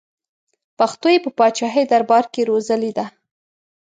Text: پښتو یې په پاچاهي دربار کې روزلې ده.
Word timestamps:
پښتو 0.77 1.07
یې 1.13 1.19
په 1.25 1.29
پاچاهي 1.37 1.83
دربار 1.91 2.25
کې 2.33 2.41
روزلې 2.49 2.91
ده. 2.97 3.05